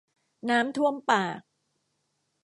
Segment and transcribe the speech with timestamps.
[0.49, 1.39] น้ำท่วมปาก